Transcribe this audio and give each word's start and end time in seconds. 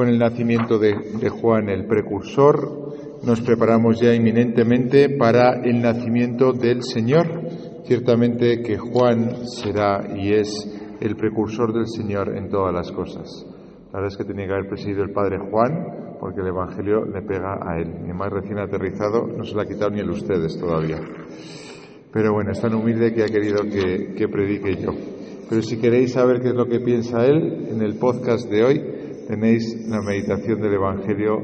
Con 0.00 0.08
el 0.08 0.18
nacimiento 0.18 0.78
de, 0.78 1.28
Juan 1.28 1.68
el 1.68 1.84
precursor, 1.84 3.20
nos 3.22 3.42
preparamos 3.42 4.00
ya 4.00 4.14
inminentemente 4.14 5.10
para 5.10 5.60
el 5.62 5.82
nacimiento 5.82 6.54
del 6.54 6.82
Señor. 6.82 7.26
Ciertamente 7.84 8.62
que 8.62 8.78
Juan 8.78 9.46
será 9.46 10.16
y 10.16 10.32
es 10.32 10.96
el 11.02 11.16
precursor 11.16 11.74
del 11.74 11.86
Señor 11.86 12.34
en 12.34 12.48
todas 12.48 12.72
las 12.72 12.90
cosas. 12.92 13.44
La 13.92 14.00
verdad 14.00 14.08
es 14.08 14.16
que 14.16 14.24
tenía 14.24 14.46
que 14.46 14.54
haber 14.54 14.68
presidido 14.70 15.02
el 15.02 15.12
Padre 15.12 15.36
Juan, 15.38 16.16
porque 16.18 16.40
el 16.40 16.46
Evangelio 16.46 17.04
le 17.04 17.20
pega 17.20 17.58
a 17.60 17.78
él. 17.78 17.96
Ni 18.06 18.14
más 18.14 18.30
recién 18.30 18.58
aterrizado, 18.58 19.26
no 19.26 19.44
se 19.44 19.54
lo 19.54 19.60
ha 19.60 19.66
quitado 19.66 19.90
ni 19.90 20.00
el 20.00 20.08
ustedes 20.08 20.58
todavía. 20.58 20.96
Pero 22.10 22.32
bueno, 22.32 22.52
es 22.52 22.60
tan 22.62 22.72
humilde 22.72 23.12
que 23.12 23.22
ha 23.22 23.26
querido 23.26 23.64
que, 23.64 24.14
que 24.14 24.28
predique 24.28 24.76
yo. 24.76 24.92
Pero 25.50 25.60
si 25.60 25.78
queréis 25.78 26.14
saber 26.14 26.40
qué 26.40 26.48
es 26.48 26.54
lo 26.54 26.64
que 26.64 26.80
piensa 26.80 27.26
él, 27.26 27.68
en 27.70 27.82
el 27.82 27.98
podcast 27.98 28.48
de 28.48 28.64
hoy 28.64 28.99
tenéis 29.30 29.86
la 29.86 30.02
meditación 30.02 30.60
del 30.60 30.74
Evangelio 30.74 31.40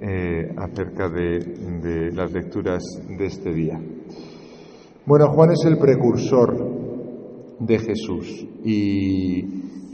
eh, 0.00 0.52
acerca 0.56 1.08
de, 1.08 2.10
las 2.12 2.32
lecturas 2.32 2.82
de 3.16 3.26
este 3.26 3.52
día. 3.52 3.80
Bueno, 5.06 5.28
Juan 5.28 5.52
es 5.52 5.64
el 5.64 5.78
precursor 5.78 7.56
de 7.60 7.78
Jesús 7.78 8.44
y 8.64 9.44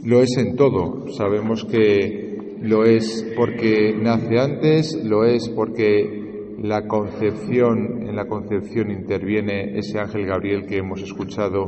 lo 0.03 0.23
es 0.23 0.35
en 0.37 0.55
todo. 0.55 1.07
Sabemos 1.11 1.65
que 1.65 2.57
lo 2.61 2.83
es 2.83 3.23
porque 3.37 3.93
nace 3.95 4.39
antes, 4.39 4.99
lo 5.03 5.23
es 5.23 5.47
porque 5.49 6.55
la 6.63 6.87
concepción, 6.87 8.07
en 8.07 8.15
la 8.15 8.25
concepción 8.25 8.89
interviene 8.89 9.77
ese 9.77 9.99
ángel 9.99 10.25
Gabriel 10.25 10.65
que 10.65 10.77
hemos 10.77 11.03
escuchado 11.03 11.65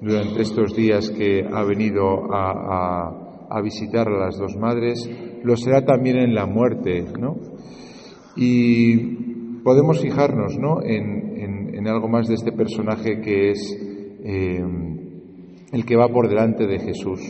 durante 0.00 0.40
estos 0.40 0.74
días 0.74 1.10
que 1.10 1.44
ha 1.44 1.62
venido 1.64 2.32
a 2.32 3.31
a 3.31 3.31
visitar 3.60 4.08
a 4.08 4.26
las 4.26 4.38
dos 4.38 4.56
madres, 4.56 5.08
lo 5.42 5.56
será 5.56 5.84
también 5.84 6.18
en 6.18 6.34
la 6.34 6.46
muerte, 6.46 7.04
¿no? 7.18 7.36
Y 8.36 8.96
podemos 9.62 10.00
fijarnos, 10.00 10.58
¿no? 10.58 10.82
En, 10.82 11.22
algo 11.84 12.06
más 12.06 12.28
de 12.28 12.34
este 12.34 12.52
personaje 12.52 13.20
que 13.20 13.50
es 13.50 13.76
eh, 14.24 14.64
el 15.72 15.84
que 15.84 15.96
va 15.96 16.06
por 16.06 16.28
delante 16.28 16.64
de 16.68 16.78
Jesús. 16.78 17.20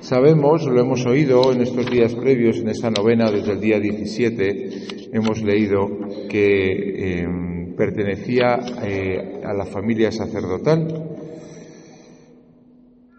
Sabemos, 0.00 0.66
lo 0.66 0.80
hemos 0.80 1.06
oído 1.06 1.52
en 1.52 1.60
estos 1.60 1.88
días 1.88 2.12
previos, 2.16 2.58
en 2.58 2.70
esa 2.70 2.90
novena 2.90 3.30
desde 3.30 3.52
el 3.52 3.60
día 3.60 3.78
17, 3.78 5.12
hemos 5.12 5.40
leído 5.42 5.86
que 6.28 7.20
eh, 7.20 7.28
pertenecía 7.76 8.58
eh, 8.82 9.40
a 9.44 9.54
la 9.54 9.66
familia 9.66 10.10
sacerdotal, 10.10 11.11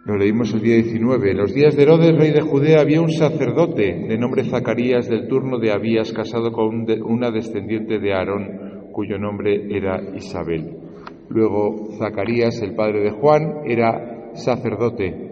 lo 0.06 0.18
leímos 0.18 0.54
el 0.54 0.62
día 0.62 0.76
19. 0.76 1.32
En 1.32 1.38
los 1.38 1.54
días 1.54 1.76
de 1.76 1.84
Herodes, 1.84 2.18
rey 2.18 2.32
de 2.32 2.42
Judea, 2.42 2.82
había 2.82 3.02
un 3.02 3.10
sacerdote 3.10 4.06
de 4.08 4.18
nombre 4.18 4.44
Zacarías 4.44 5.08
del 5.08 5.30
turno 5.30 5.60
de 5.60 5.72
Abías, 5.72 6.12
casado 6.12 6.52
con 6.52 6.86
una 7.06 7.32
descendiente 7.32 8.00
de 8.00 8.14
Aarón, 8.14 8.90
cuyo 8.92 9.18
nombre 9.18 9.66
era 9.70 10.02
Isabel. 10.14 10.78
Luego, 11.30 11.94
Zacarías, 11.98 12.62
el 12.62 12.76
padre 12.76 13.02
de 13.02 13.12
Juan, 13.12 13.62
era 13.66 14.34
sacerdote. 14.34 15.32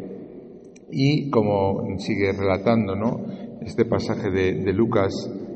Y, 0.89 1.30
como 1.30 1.97
sigue 1.97 2.31
relatando 2.31 2.95
¿no? 2.95 3.25
este 3.61 3.83
pasaje 3.83 4.30
de, 4.31 4.53
de 4.53 4.73
Lucas, 4.73 5.11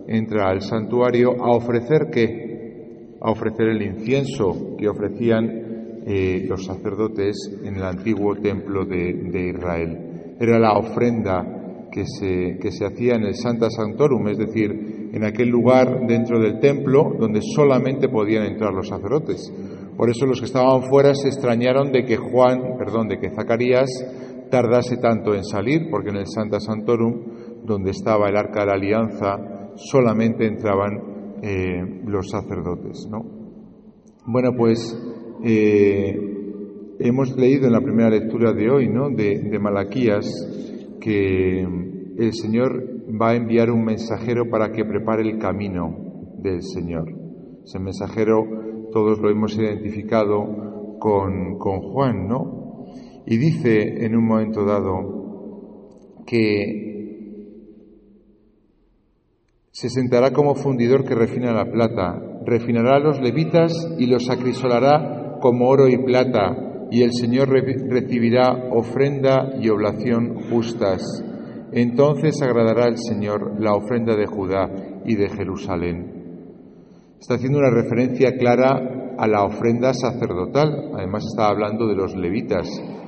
entra 0.08 0.50
al 0.50 0.62
santuario 0.62 1.42
a 1.42 1.56
ofrecer 1.56 2.10
qué? 2.12 3.16
A 3.22 3.32
ofrecer 3.32 3.70
el 3.70 3.82
incienso 3.82 4.76
que 4.78 4.90
ofrecían 4.90 5.65
eh, 6.06 6.46
los 6.48 6.66
sacerdotes 6.66 7.36
en 7.64 7.76
el 7.76 7.84
antiguo 7.84 8.36
templo 8.36 8.86
de, 8.86 9.52
Israel. 9.56 10.36
Era 10.40 10.60
la 10.60 10.78
ofrenda 10.78 11.88
que 11.92 12.04
se, 12.06 12.58
que 12.62 12.72
se 12.72 12.86
hacía 12.86 13.16
en 13.16 13.24
el 13.24 13.36
Santa 13.36 13.70
Santorum, 13.70 14.28
es 14.28 14.38
decir, 14.38 15.10
en 15.14 15.24
aquel 15.24 15.50
lugar 15.50 16.06
dentro 16.08 16.40
del 16.40 16.60
templo 16.60 17.16
donde 17.18 17.42
solamente 17.42 18.10
podían 18.10 18.46
entrar 18.46 18.74
los 18.74 18.90
sacerdotes. 18.90 19.52
Por 19.98 20.10
eso 20.10 20.26
los 20.26 20.40
que 20.40 20.46
estaban 20.46 20.84
fuera 20.84 21.16
se 21.16 21.30
extrañaron 21.30 21.92
de 21.92 22.04
que 22.04 22.18
Juan, 22.18 22.78
perdón, 22.78 23.08
de 23.08 23.18
que 23.18 23.32
Zacarías 23.32 23.90
tardase 24.52 24.98
tanto 24.98 25.34
en 25.34 25.44
salir, 25.44 25.90
porque 25.90 26.10
en 26.10 26.18
el 26.18 26.28
Santa 26.28 26.60
Santorum, 26.60 27.64
donde 27.64 27.92
estaba 27.92 28.30
el 28.30 28.36
Arca 28.36 28.62
de 28.62 28.66
la 28.68 28.74
Alianza, 28.74 29.38
solamente 29.76 30.46
entraban 30.46 31.40
eh, 31.42 32.02
los 32.06 32.30
sacerdotes, 32.30 33.08
¿no? 33.10 33.24
Bueno, 34.28 34.52
pues 34.58 34.98
eh, 35.48 36.20
hemos 36.98 37.38
leído 37.38 37.68
en 37.68 37.74
la 37.74 37.82
primera 37.82 38.10
lectura 38.10 38.52
de 38.52 38.68
hoy, 38.68 38.90
¿no? 38.90 39.12
de, 39.12 39.60
Malaquías, 39.60 40.26
que 41.00 41.62
el 41.62 42.34
Señor 42.34 42.84
va 43.22 43.30
a 43.30 43.36
enviar 43.36 43.70
un 43.70 43.86
mensajero 43.86 44.50
para 44.50 44.72
que 44.72 44.86
prepare 44.86 45.22
el 45.22 45.38
camino 45.38 46.34
del 46.40 46.64
Señor. 46.64 47.14
Ese 47.64 47.78
mensajero 47.78 48.44
todos 48.92 49.20
lo 49.20 49.30
hemos 49.30 49.56
identificado 49.56 50.98
con, 51.00 51.60
con 51.60 51.80
Juan, 51.82 52.28
¿no? 52.28 52.86
Y 53.28 53.38
dice 53.38 54.04
en 54.04 54.16
un 54.16 54.26
momento 54.26 54.66
dado 54.66 56.24
que 56.26 56.86
se 59.70 59.90
sentará 59.90 60.32
como 60.32 60.56
fundidor 60.56 61.04
que 61.04 61.14
refina 61.14 61.54
la 61.54 61.72
plata, 61.72 62.20
refinará 62.46 62.96
a 62.96 63.00
los 63.00 63.22
levitas 63.22 63.74
y 64.00 64.08
los 64.08 64.28
acrisolará 64.30 65.25
como 65.42 65.68
oro 65.68 65.88
y 65.88 65.98
plata, 65.98 66.88
y 66.92 67.02
el 67.02 67.12
Señor 67.14 67.50
recibirá 67.50 68.70
ofrenda 68.72 69.54
y 69.60 69.70
oblación 69.70 70.50
justas. 70.50 71.02
Entonces 71.72 72.42
agradará 72.42 72.86
al 72.86 72.98
Señor 72.98 73.60
la 73.60 73.74
ofrenda 73.76 74.16
de 74.16 74.28
Judá 74.28 74.70
y 75.06 75.16
de 75.16 75.30
Jerusalén. 75.30 76.16
Está 77.20 77.36
haciendo 77.36 77.60
una 77.60 77.72
referencia 77.72 78.38
clara 78.38 79.16
a 79.18 79.28
la 79.28 79.44
ofrenda 79.44 79.94
sacerdotal. 79.94 80.92
Además 80.94 81.26
está 81.26 81.48
hablando 81.50 81.88
de 81.88 81.96
los 81.96 82.16
levitas, 82.16 82.68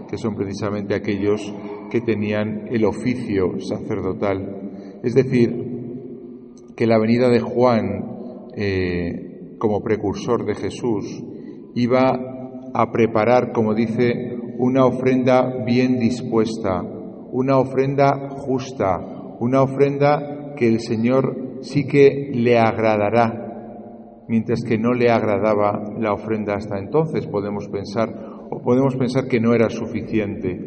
que 0.09 0.17
son 0.17 0.35
precisamente 0.35 0.95
aquellos 0.95 1.53
que 1.91 2.01
tenían 2.01 2.67
el 2.69 2.85
oficio 2.85 3.59
sacerdotal. 3.59 4.99
Es 5.03 5.13
decir, 5.13 5.67
que 6.75 6.87
la 6.87 6.99
venida 6.99 7.29
de 7.29 7.39
Juan 7.39 8.51
eh, 8.55 9.55
como 9.59 9.81
precursor 9.81 10.45
de 10.45 10.55
Jesús 10.55 11.23
iba 11.77 12.19
a 12.73 12.91
preparar, 12.91 13.51
como 13.51 13.75
dice, 13.75 14.35
una 14.57 14.85
ofrenda 14.85 15.63
bien 15.63 15.99
dispuesta, 15.99 16.81
una 16.81 17.59
ofrenda 17.59 18.29
justa, 18.29 18.99
una 19.39 19.61
ofrenda 19.61 20.55
que 20.55 20.67
el 20.67 20.79
Señor 20.79 21.59
sí 21.61 21.85
que 21.85 22.31
le 22.33 22.57
agradará, 22.57 24.23
mientras 24.27 24.63
que 24.63 24.79
no 24.79 24.93
le 24.93 25.11
agradaba 25.11 25.93
la 25.99 26.13
ofrenda 26.13 26.55
hasta 26.55 26.79
entonces, 26.79 27.27
podemos 27.27 27.67
pensar, 27.67 28.09
o 28.49 28.59
podemos 28.63 28.95
pensar 28.95 29.27
que 29.27 29.39
no 29.39 29.53
era 29.53 29.69
suficiente. 29.69 30.59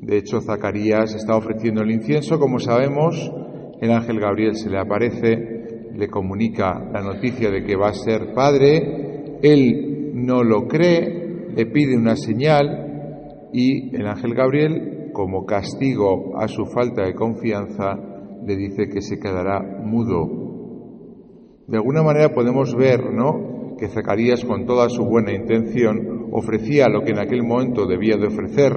De 0.00 0.16
hecho, 0.16 0.40
Zacarías 0.40 1.14
está 1.14 1.36
ofreciendo 1.36 1.82
el 1.82 1.90
incienso, 1.90 2.38
como 2.38 2.58
sabemos, 2.58 3.30
el 3.78 3.90
ángel 3.90 4.20
Gabriel 4.20 4.54
se 4.54 4.70
le 4.70 4.78
aparece, 4.78 5.90
le 5.94 6.08
comunica 6.08 6.82
la 6.92 7.02
noticia 7.02 7.50
de 7.50 7.62
que 7.62 7.76
va 7.76 7.88
a 7.88 7.94
ser 7.94 8.32
padre, 8.32 9.38
él 9.42 9.93
no 10.14 10.42
lo 10.42 10.66
cree, 10.68 11.48
le 11.54 11.66
pide 11.66 11.96
una 11.96 12.16
señal 12.16 13.48
y 13.52 13.94
el 13.94 14.06
ángel 14.06 14.34
Gabriel, 14.34 15.10
como 15.12 15.44
castigo 15.44 16.38
a 16.38 16.48
su 16.48 16.66
falta 16.66 17.04
de 17.04 17.14
confianza, 17.14 17.96
le 18.44 18.56
dice 18.56 18.88
que 18.88 19.00
se 19.00 19.18
quedará 19.18 19.60
mudo. 19.82 20.44
De 21.66 21.76
alguna 21.76 22.02
manera 22.02 22.34
podemos 22.34 22.74
ver, 22.74 23.12
¿no?, 23.12 23.76
que 23.76 23.88
Zacarías, 23.88 24.44
con 24.44 24.66
toda 24.66 24.88
su 24.88 25.04
buena 25.04 25.32
intención, 25.32 26.28
ofrecía 26.30 26.88
lo 26.88 27.02
que 27.02 27.10
en 27.10 27.18
aquel 27.18 27.42
momento 27.42 27.86
debía 27.86 28.16
de 28.16 28.28
ofrecer 28.28 28.72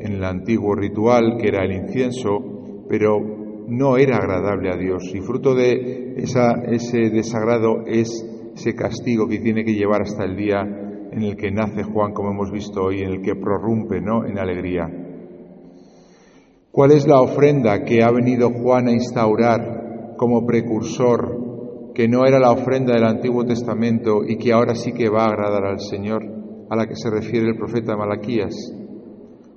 en 0.00 0.14
el 0.14 0.24
antiguo 0.24 0.74
ritual, 0.74 1.36
que 1.38 1.48
era 1.48 1.64
el 1.64 1.72
incienso, 1.72 2.84
pero 2.88 3.20
no 3.68 3.96
era 3.98 4.16
agradable 4.16 4.70
a 4.72 4.76
Dios. 4.76 5.12
Y 5.14 5.20
fruto 5.20 5.54
de 5.54 6.14
ese 6.16 7.10
desagrado 7.10 7.86
es 7.86 8.26
ese 8.54 8.74
castigo 8.74 9.26
que 9.28 9.38
tiene 9.38 9.64
que 9.64 9.74
llevar 9.74 10.02
hasta 10.02 10.24
el 10.24 10.36
día 10.36 10.60
en 11.12 11.22
el 11.22 11.36
que 11.36 11.50
nace 11.50 11.82
Juan, 11.82 12.12
como 12.12 12.30
hemos 12.30 12.50
visto 12.50 12.84
hoy, 12.84 13.02
en 13.02 13.10
el 13.10 13.22
que 13.22 13.34
prorrumpe 13.34 14.00
¿no? 14.00 14.24
en 14.24 14.38
alegría. 14.38 14.88
¿Cuál 16.70 16.92
es 16.92 17.06
la 17.06 17.20
ofrenda 17.20 17.84
que 17.84 18.02
ha 18.02 18.10
venido 18.10 18.50
Juan 18.50 18.88
a 18.88 18.92
instaurar 18.92 20.14
como 20.16 20.46
precursor, 20.46 21.92
que 21.94 22.08
no 22.08 22.24
era 22.24 22.38
la 22.38 22.50
ofrenda 22.50 22.94
del 22.94 23.04
Antiguo 23.04 23.44
Testamento 23.44 24.24
y 24.26 24.38
que 24.38 24.52
ahora 24.52 24.74
sí 24.74 24.92
que 24.92 25.10
va 25.10 25.24
a 25.24 25.28
agradar 25.28 25.66
al 25.66 25.80
Señor, 25.80 26.22
a 26.70 26.76
la 26.76 26.86
que 26.86 26.96
se 26.96 27.10
refiere 27.10 27.48
el 27.48 27.58
profeta 27.58 27.94
Malaquías? 27.94 28.54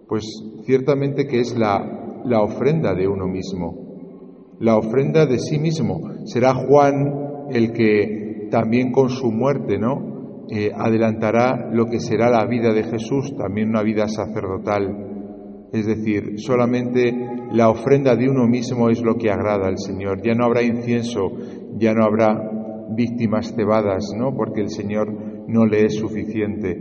Pues 0.10 0.26
ciertamente 0.66 1.26
que 1.26 1.40
es 1.40 1.58
la, 1.58 2.22
la 2.26 2.42
ofrenda 2.42 2.94
de 2.94 3.08
uno 3.08 3.28
mismo, 3.28 4.58
la 4.60 4.78
ofrenda 4.78 5.26
de 5.26 5.40
sí 5.40 5.58
mismo. 5.58 6.02
Será 6.26 6.54
Juan 6.54 7.48
el 7.50 7.72
que 7.72 8.25
también 8.56 8.94
con 8.94 9.10
su 9.10 9.34
muerte, 9.34 9.78
¿no? 9.78 10.46
Eh, 10.50 10.72
adelantará 10.74 11.70
lo 11.74 11.88
que 11.88 12.00
será 12.00 12.30
la 12.30 12.46
vida 12.46 12.72
de 12.72 12.84
Jesús, 12.84 13.36
también 13.36 13.68
una 13.68 13.84
vida 13.84 14.08
sacerdotal. 14.08 15.68
Es 15.74 15.86
decir, 15.86 16.36
solamente 16.38 17.14
la 17.52 17.68
ofrenda 17.70 18.16
de 18.16 18.30
uno 18.30 18.48
mismo 18.48 18.90
es 18.90 19.02
lo 19.02 19.18
que 19.18 19.30
agrada 19.30 19.68
al 19.68 19.78
Señor. 19.78 20.22
Ya 20.24 20.36
no 20.36 20.46
habrá 20.46 20.64
incienso, 20.64 21.34
ya 21.78 21.94
no 21.94 22.06
habrá 22.06 22.50
víctimas 22.96 23.54
cebadas, 23.54 24.14
¿no? 24.18 24.34
Porque 24.34 24.62
el 24.62 24.70
Señor 24.70 25.12
no 25.50 25.66
le 25.66 25.88
es 25.88 25.96
suficiente. 25.96 26.80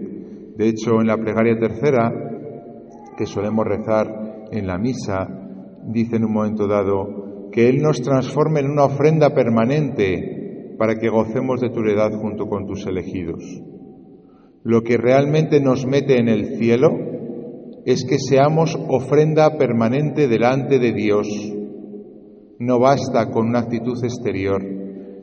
De 0.56 0.68
hecho, 0.68 1.00
en 1.00 1.08
la 1.08 1.16
plegaria 1.16 1.58
tercera, 1.58 2.12
que 3.16 3.26
solemos 3.26 3.64
rezar 3.66 4.46
en 4.52 4.64
la 4.68 4.78
misa, 4.78 5.26
dice 5.88 6.18
en 6.18 6.24
un 6.26 6.34
momento 6.34 6.68
dado 6.68 7.50
que 7.50 7.68
Él 7.68 7.78
nos 7.82 8.00
transforme 8.00 8.60
en 8.60 8.70
una 8.70 8.84
ofrenda 8.84 9.30
permanente 9.30 10.33
para 10.78 10.96
que 10.96 11.08
gocemos 11.08 11.60
de 11.60 11.70
tu 11.70 11.80
heredad 11.80 12.12
junto 12.12 12.46
con 12.46 12.66
tus 12.66 12.86
elegidos. 12.86 13.42
Lo 14.62 14.82
que 14.82 14.96
realmente 14.96 15.60
nos 15.60 15.86
mete 15.86 16.18
en 16.18 16.28
el 16.28 16.56
cielo 16.56 16.90
es 17.84 18.04
que 18.04 18.18
seamos 18.18 18.78
ofrenda 18.88 19.58
permanente 19.58 20.26
delante 20.26 20.78
de 20.78 20.92
Dios. 20.92 21.28
No 22.58 22.78
basta 22.78 23.30
con 23.30 23.48
una 23.48 23.60
actitud 23.60 24.02
exterior, 24.02 24.64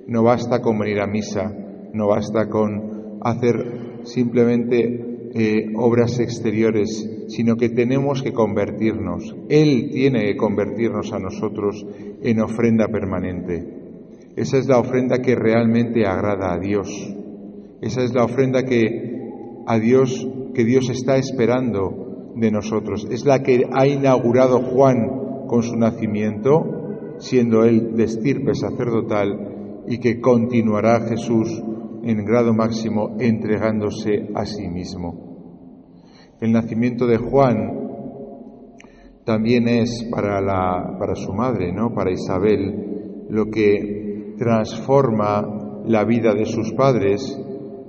no 0.07 0.24
basta 0.24 0.62
con 0.62 0.77
venir 0.77 1.00
a 1.00 1.07
misa, 1.07 1.51
no 1.94 2.07
basta 2.07 2.50
con 2.50 3.19
hacer 3.21 4.01
simplemente 4.03 5.30
eh, 5.33 5.71
obras 5.75 6.19
exteriores, 6.19 7.09
sino 7.27 7.56
que 7.56 7.69
tenemos 7.69 8.21
que 8.21 8.33
convertirnos. 8.33 9.36
Él 9.50 9.89
tiene 9.92 10.25
que 10.25 10.38
convertirnos 10.38 11.13
a 11.13 11.19
nosotros 11.19 11.86
en 12.21 12.42
ofrenda 12.42 12.88
permanente. 12.89 13.81
Esa 14.36 14.57
es 14.57 14.68
la 14.68 14.80
ofrenda 14.80 15.19
que 15.19 15.36
realmente 15.36 16.06
agrada 16.06 16.54
a 16.54 16.60
Dios. 16.60 16.89
Esa 17.81 18.04
es 18.04 18.13
la 18.13 18.25
ofrenda 18.25 18.63
que 18.63 19.12
a 19.68 19.78
Dios 19.80 20.28
que 20.54 20.66
Dios 20.66 20.89
está 20.89 21.18
esperando 21.18 22.33
de 22.36 22.51
nosotros. 22.51 23.07
Es 23.10 23.25
la 23.25 23.42
que 23.42 23.63
ha 23.72 23.88
inaugurado 23.88 24.60
Juan 24.60 25.48
con 25.48 25.63
su 25.63 25.75
nacimiento, 25.75 27.16
siendo 27.19 27.63
él 27.63 27.95
de 27.95 28.04
estirpe 28.04 28.54
sacerdotal, 28.54 29.83
y 29.88 30.00
que 30.00 30.22
continuará 30.22 31.01
Jesús 31.01 31.62
en 32.04 32.25
grado 32.25 32.54
máximo 32.54 33.16
entregándose 33.19 34.30
a 34.34 34.45
sí 34.45 34.68
mismo. 34.68 35.31
El 36.39 36.51
nacimiento 36.51 37.06
de 37.06 37.18
Juan 37.18 37.81
también 39.25 39.68
es 39.68 40.07
para, 40.12 40.42
la, 40.42 40.98
para 40.98 41.16
su 41.16 41.34
madre, 41.34 41.72
¿no? 41.72 41.94
para 41.94 42.12
Isabel, 42.12 43.27
lo 43.30 43.45
que 43.45 44.11
transforma 44.41 45.83
la 45.85 46.03
vida 46.03 46.33
de 46.33 46.45
sus 46.45 46.73
padres 46.73 47.21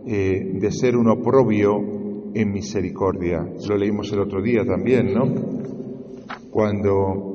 eh, 0.07 0.51
de 0.61 0.71
ser 0.71 0.99
un 0.99 1.09
oprobio 1.09 1.79
en 2.35 2.53
misericordia. 2.53 3.39
Lo 3.67 3.79
leímos 3.79 4.13
el 4.13 4.21
otro 4.21 4.43
día 4.43 4.63
también, 4.63 5.15
¿no? 5.15 5.33
Cuando 6.51 7.31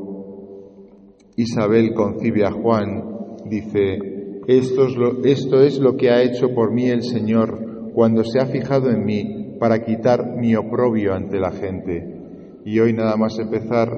Isabel 1.36 1.96
concibe 1.96 2.46
a 2.46 2.52
Juan, 2.52 3.04
dice, 3.50 3.98
esto 4.46 4.86
es, 4.86 4.96
lo, 4.96 5.24
esto 5.26 5.64
es 5.64 5.80
lo 5.80 5.98
que 5.98 6.12
ha 6.12 6.22
hecho 6.22 6.54
por 6.54 6.72
mí 6.72 6.88
el 6.88 7.02
Señor 7.02 7.90
cuando 7.96 8.24
se 8.24 8.40
ha 8.40 8.46
fijado 8.46 8.92
en 8.92 9.04
mí 9.04 9.56
para 9.60 9.84
quitar 9.84 10.36
mi 10.38 10.56
oprobio 10.56 11.16
ante 11.16 11.40
la 11.40 11.50
gente. 11.50 12.62
Y 12.66 12.80
hoy 12.80 12.94
nada 12.94 13.18
más 13.18 13.40
empezar 13.40 13.90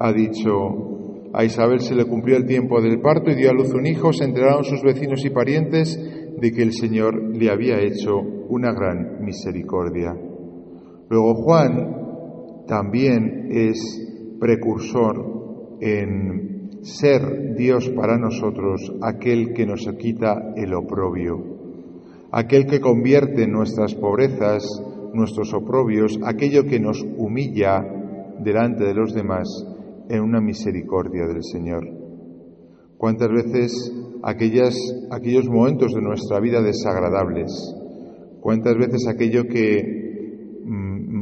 ha 0.00 0.10
dicho, 0.14 1.03
a 1.34 1.44
Isabel 1.44 1.80
se 1.80 1.96
le 1.96 2.04
cumplió 2.04 2.36
el 2.36 2.46
tiempo 2.46 2.80
del 2.80 3.00
parto 3.00 3.28
y 3.28 3.34
dio 3.34 3.50
a 3.50 3.52
luz 3.52 3.74
un 3.74 3.86
hijo, 3.86 4.12
se 4.12 4.24
enteraron 4.24 4.62
sus 4.62 4.82
vecinos 4.84 5.24
y 5.24 5.30
parientes 5.30 5.98
de 6.40 6.52
que 6.52 6.62
el 6.62 6.72
Señor 6.72 7.34
le 7.34 7.50
había 7.50 7.80
hecho 7.80 8.20
una 8.48 8.72
gran 8.72 9.24
misericordia. 9.24 10.16
Luego 11.10 11.34
Juan 11.34 12.64
también 12.68 13.48
es 13.50 14.36
precursor 14.38 15.76
en 15.80 16.70
ser 16.82 17.56
Dios 17.56 17.90
para 17.90 18.16
nosotros 18.16 18.92
aquel 19.02 19.54
que 19.54 19.66
nos 19.66 19.88
quita 19.98 20.52
el 20.54 20.72
oprobio, 20.72 21.42
aquel 22.30 22.66
que 22.66 22.80
convierte 22.80 23.48
nuestras 23.48 23.92
pobrezas, 23.96 24.64
nuestros 25.12 25.52
oprobios, 25.52 26.16
aquello 26.24 26.64
que 26.64 26.78
nos 26.78 27.02
humilla 27.02 27.82
delante 28.38 28.84
de 28.84 28.94
los 28.94 29.12
demás 29.12 29.48
en 30.08 30.20
una 30.20 30.40
misericordia 30.40 31.26
del 31.26 31.42
Señor. 31.42 31.84
¿Cuántas 32.96 33.28
veces 33.28 33.92
aquellos 34.22 35.48
momentos 35.48 35.92
de 35.92 36.02
nuestra 36.02 36.40
vida 36.40 36.62
desagradables? 36.62 37.50
¿Cuántas 38.40 38.76
veces 38.76 39.06
aquello 39.08 39.44
que 39.44 40.04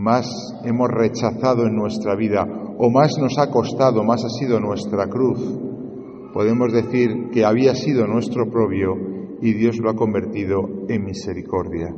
más 0.03 0.27
hemos 0.65 0.89
rechazado 0.91 1.65
en 1.67 1.77
nuestra 1.77 2.17
vida 2.17 2.45
o 2.77 2.91
más 2.91 3.13
nos 3.21 3.39
ha 3.39 3.51
costado, 3.51 4.03
más 4.03 4.25
ha 4.25 4.29
sido 4.29 4.59
nuestra 4.59 5.07
cruz, 5.07 5.39
podemos 6.33 6.73
decir 6.73 7.31
que 7.33 7.45
había 7.45 7.75
sido 7.77 8.07
nuestro 8.09 8.51
propio 8.51 8.95
y 9.41 9.53
Dios 9.55 9.79
lo 9.79 9.91
ha 9.91 9.95
convertido 9.95 10.59
en 10.89 11.05
misericordia. 11.05 11.95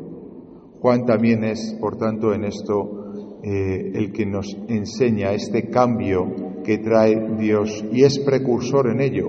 Juan 0.81 1.07
también 1.07 1.45
es, 1.45 1.77
por 1.81 1.97
tanto, 1.97 2.35
en 2.35 2.45
esto 2.45 3.41
eh, 3.43 3.93
el 3.95 4.13
que 4.13 4.27
nos 4.27 4.55
enseña 4.69 5.33
este 5.33 5.71
cambio 5.71 6.27
que 6.65 6.79
trae 6.79 7.37
Dios 7.39 7.85
y 7.93 8.03
es 8.03 8.19
precursor 8.19 8.91
en 8.91 9.01
ello. 9.01 9.29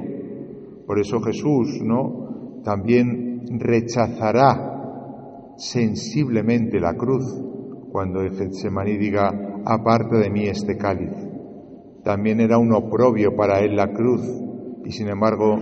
Por 0.88 1.00
eso 1.00 1.20
Jesús, 1.22 1.82
¿no? 1.84 2.62
También 2.64 3.60
rechazará 3.60 5.54
sensiblemente 5.58 6.80
la 6.80 6.96
cruz 6.96 7.24
cuando 7.92 8.22
el 8.22 8.32
Getsemaní 8.32 8.98
diga, 8.98 9.62
aparte 9.66 10.18
de 10.18 10.30
mí 10.30 10.46
este 10.48 10.78
cáliz. 10.78 11.14
También 12.04 12.42
era 12.42 12.58
un 12.58 12.74
oprobio 12.74 13.36
para 13.36 13.60
él 13.60 13.76
la 13.76 13.94
cruz 13.94 14.22
y 14.84 14.92
sin 14.92 15.10
embargo 15.10 15.58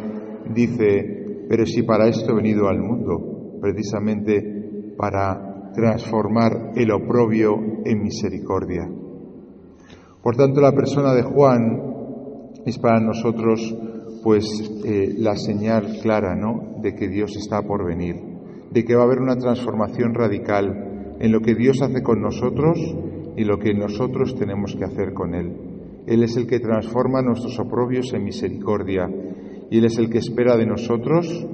dice, 0.54 1.46
pero 1.48 1.66
si 1.66 1.84
para 1.84 2.08
esto 2.08 2.31
he 2.31 2.36
venido 2.36 2.68
al 2.68 2.80
mundo, 2.81 3.60
precisamente 3.62 4.94
para 4.98 5.72
transformar 5.74 6.72
el 6.75 6.92
oprobio 6.92 7.56
en 7.86 8.04
misericordia. 8.04 8.90
Por 10.24 10.38
tanto, 10.38 10.62
la 10.62 10.72
persona 10.72 11.14
de 11.14 11.24
Juan 11.24 11.81
es 12.66 12.80
para 12.80 13.02
nosotros 13.02 13.75
pues 14.24 14.46
eh, 14.86 15.14
la 15.18 15.36
señal 15.36 16.00
clara, 16.02 16.34
¿no? 16.34 16.80
De 16.81 16.96
que 16.96 17.10
Dios 17.10 17.36
está 17.36 17.62
por 17.62 17.86
venir, 17.86 18.16
de 18.72 18.86
que 18.86 18.96
va 18.96 19.02
a 19.02 19.06
haber 19.06 19.20
una 19.20 19.36
transformación 19.36 20.14
radical 20.14 21.18
en 21.20 21.31
lo 21.31 21.42
que 21.42 21.56
Dios 21.56 21.81
hace 21.81 22.02
con 22.02 22.22
nosotros 22.22 22.80
y 23.36 23.44
lo 23.44 23.60
que 23.60 23.74
nosotros 23.74 24.36
tenemos 24.36 24.75
que 24.78 24.86
hacer 24.86 25.14
con 25.14 25.36
Él. 25.36 25.58
Él 26.08 26.24
es 26.24 26.38
el 26.38 26.48
que 26.48 26.60
transforma 26.60 27.22
nuestros 27.22 27.60
oprobios 27.60 28.13
en 28.13 28.24
misericordia 28.24 29.10
y 29.70 29.77
Él 29.77 29.86
es 29.86 29.98
el 29.98 30.10
que 30.10 30.20
espera 30.20 30.56
de 30.56 30.65
nosotros 30.65 31.48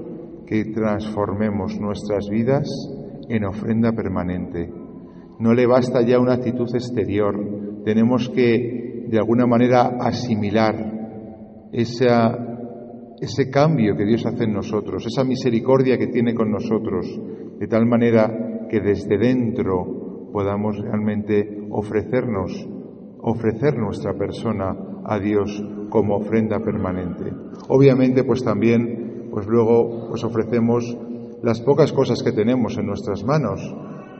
que 0.45 0.65
transformemos 0.65 1.79
nuestras 1.79 2.29
vidas 2.29 2.67
en 3.29 3.45
ofrenda 3.45 3.93
permanente. 3.93 4.71
No 5.39 5.53
le 5.53 5.65
basta 5.65 6.01
ya 6.01 6.19
una 6.19 6.33
actitud 6.33 6.67
exterior, 6.73 7.68
tenemos 7.83 8.29
que 8.29 9.05
de 9.07 9.17
alguna 9.17 9.47
manera 9.47 9.97
asimilar 9.99 10.75
ese 11.71 13.49
cambio 13.51 13.95
que 13.95 14.05
Dios 14.05 14.25
hace 14.25 14.43
en 14.43 14.53
nosotros, 14.53 15.05
esa 15.05 15.23
misericordia 15.23 15.97
que 15.97 16.07
tiene 16.07 16.33
con 16.33 16.51
nosotros, 16.51 17.05
de 17.59 17.67
tal 17.67 17.85
manera 17.85 18.67
que 18.69 18.79
desde 18.79 19.17
dentro 19.17 20.29
podamos 20.31 20.77
realmente 20.79 21.67
ofrecernos, 21.71 22.67
ofrecer 23.21 23.77
nuestra 23.77 24.13
persona 24.13 24.75
a 25.05 25.19
Dios 25.19 25.63
como 25.89 26.17
ofrenda 26.17 26.59
permanente. 26.59 27.31
Obviamente, 27.67 28.23
pues 28.23 28.43
también, 28.43 29.27
pues 29.31 29.47
luego, 29.47 30.07
pues 30.09 30.23
ofrecemos 30.23 30.97
las 31.41 31.61
pocas 31.61 31.91
cosas 31.91 32.21
que 32.21 32.31
tenemos 32.31 32.77
en 32.77 32.85
nuestras 32.85 33.23
manos 33.23 33.59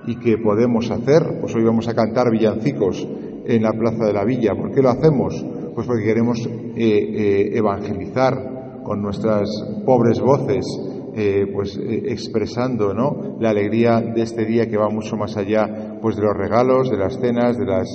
y 0.08 0.16
que 0.16 0.38
podemos 0.38 0.90
hacer. 0.90 1.40
Pues 1.42 1.56
hoy 1.56 1.64
vamos 1.64 1.88
a 1.88 1.94
cantar 1.94 2.32
villancicos 2.32 3.08
en 3.50 3.64
la 3.64 3.74
Plaza 3.74 4.06
de 4.06 4.14
la 4.14 4.24
Villa. 4.24 4.54
¿Por 4.56 4.72
qué 4.72 4.82
lo 4.82 4.90
hacemos? 4.90 5.44
Pues 5.74 5.88
porque 5.88 6.04
queremos 6.04 6.46
eh, 6.46 6.52
eh, 6.76 7.58
evangelizar 7.58 8.82
con 8.84 9.02
nuestras 9.02 9.50
pobres 9.86 10.20
voces 10.20 10.66
eh, 11.16 11.48
pues 11.52 11.78
expresando 11.78 12.94
¿no? 12.94 13.38
la 13.40 13.50
alegría 13.50 14.00
de 14.00 14.22
este 14.22 14.46
día 14.46 14.68
que 14.70 14.78
va 14.78 14.90
mucho 14.90 15.18
más 15.18 15.36
allá 15.36 15.98
pues 16.00 16.16
de 16.16 16.22
los 16.22 16.38
regalos, 16.38 16.92
de 16.92 16.98
las 16.98 17.20
cenas, 17.20 17.58
de, 17.58 17.66
las, 17.66 17.88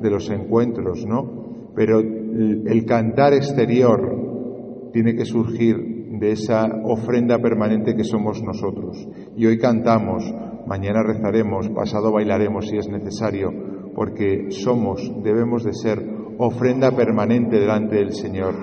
de 0.00 0.10
los 0.10 0.30
encuentros, 0.30 1.04
¿no? 1.06 1.70
Pero 1.74 2.00
el, 2.00 2.84
cantar 2.86 3.34
exterior 3.34 4.90
tiene 4.92 5.14
que 5.14 5.24
surgir 5.24 5.76
de 6.18 6.32
esa 6.32 6.66
ofrenda 6.84 7.38
permanente 7.38 7.94
que 7.94 8.04
somos 8.04 8.42
nosotros. 8.42 9.08
Y 9.36 9.46
hoy 9.46 9.58
cantamos, 9.58 10.24
mañana 10.66 11.02
rezaremos, 11.02 11.68
pasado 11.70 12.12
bailaremos 12.12 12.68
si 12.68 12.76
es 12.76 12.88
necesario, 12.88 13.50
porque 13.94 14.50
somos, 14.50 15.12
debemos 15.22 15.64
de 15.64 15.72
ser 15.72 16.02
ofrenda 16.38 16.90
permanente 16.92 17.58
delante 17.58 17.96
del 17.96 18.12
Señor, 18.12 18.54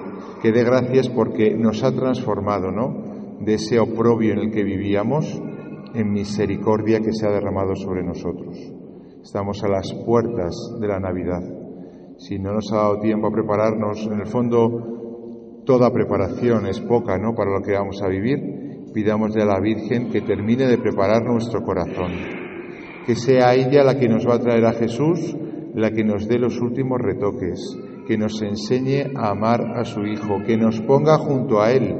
que 0.41 0.51
dé 0.51 0.63
gracias 0.63 1.09
porque 1.09 1.55
nos 1.55 1.83
ha 1.83 1.91
transformado, 1.91 2.71
¿no? 2.71 3.09
de 3.39 3.53
ese 3.53 3.79
oprobio 3.79 4.33
en 4.33 4.39
el 4.39 4.51
que 4.51 4.63
vivíamos 4.63 5.41
en 5.93 6.11
misericordia 6.11 6.99
que 6.99 7.13
se 7.13 7.25
ha 7.25 7.31
derramado 7.31 7.75
sobre 7.75 8.03
nosotros. 8.03 8.57
Estamos 9.23 9.63
a 9.63 9.69
las 9.69 9.93
puertas 10.05 10.55
de 10.79 10.87
la 10.87 10.99
Navidad 10.99 11.41
Si 12.17 12.37
no 12.37 12.53
nos 12.53 12.71
ha 12.71 12.77
dado 12.77 12.99
tiempo 12.99 13.27
a 13.27 13.31
prepararnos, 13.31 14.05
en 14.07 14.19
el 14.19 14.27
fondo 14.27 15.63
toda 15.65 15.91
preparación 15.91 16.67
es 16.67 16.81
poca, 16.81 17.17
¿no? 17.17 17.33
Para 17.33 17.51
lo 17.51 17.61
que 17.61 17.73
vamos 17.73 18.01
a 18.01 18.07
vivir. 18.07 18.91
Pidámosle 18.93 19.43
a 19.43 19.45
la 19.45 19.59
Virgen 19.59 20.09
que 20.09 20.21
termine 20.21 20.65
de 20.65 20.77
preparar 20.77 21.23
nuestro 21.23 21.61
corazón, 21.61 22.11
que 23.09 23.15
sea 23.15 23.55
ella 23.55 23.83
la 23.83 23.97
que 23.97 24.07
nos 24.07 24.27
va 24.27 24.35
a 24.35 24.39
traer 24.39 24.63
a 24.65 24.73
Jesús, 24.73 25.35
la 25.73 25.89
que 25.89 26.03
nos 26.03 26.27
dé 26.27 26.37
los 26.37 26.61
últimos 26.61 26.99
retoques, 27.01 27.59
que 28.05 28.19
nos 28.19 28.39
enseñe 28.39 29.17
a 29.17 29.31
amar 29.31 29.79
a 29.79 29.83
su 29.83 30.05
Hijo, 30.05 30.43
que 30.45 30.57
nos 30.57 30.79
ponga 30.81 31.17
junto 31.17 31.59
a 31.59 31.71
Él, 31.71 31.91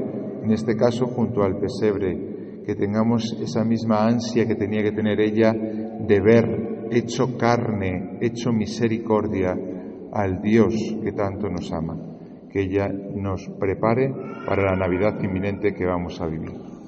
en 0.44 0.52
este 0.52 0.76
caso 0.76 1.08
junto 1.08 1.42
al 1.42 1.58
pesebre, 1.58 2.62
que 2.64 2.76
tengamos 2.76 3.36
esa 3.42 3.64
misma 3.64 4.06
ansia 4.06 4.46
que 4.46 4.54
tenía 4.54 4.84
que 4.84 4.92
tener 4.92 5.20
ella 5.20 5.52
de 5.52 6.22
ver 6.22 6.88
hecho 6.92 7.36
carne, 7.40 8.20
hecho 8.22 8.52
misericordia 8.52 9.58
al 10.14 10.44
Dios 10.44 10.76
que 11.04 11.12
tanto 11.14 11.50
nos 11.50 11.74
ama, 11.74 11.98
que 12.52 12.62
ella 12.62 12.88
nos 12.88 13.50
prepare 13.60 14.14
para 14.46 14.62
la 14.62 14.76
Navidad 14.76 15.20
inminente 15.24 15.74
que 15.74 15.88
vamos 15.88 16.22
a 16.22 16.28
vivir. 16.28 16.79